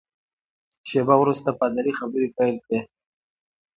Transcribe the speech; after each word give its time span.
شېبه 0.87 1.15
وروسته 1.19 1.49
پادري 1.59 1.93
خبرې 1.99 2.27
پیل 2.37 2.55
کړې. 2.65 2.79